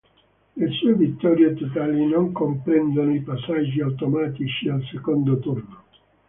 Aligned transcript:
Le 0.57 0.67
sue 0.71 0.95
vittorie 0.95 1.53
totali 1.53 2.07
non 2.07 2.31
comprendono 2.31 3.13
i 3.13 3.21
passaggi 3.21 3.81
automatici 3.81 4.67
al 4.67 4.81
secondo 4.91 5.37
turno. 5.37 5.83